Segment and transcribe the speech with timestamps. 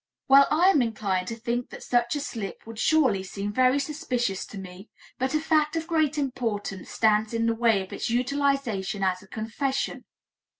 [0.27, 4.47] Well, I am inclined to think that such a slip would surely seem very suspicious
[4.47, 4.89] to me,
[5.19, 9.27] but a fact of great importance stands in the way of its utilization as a
[9.27, 10.05] confession.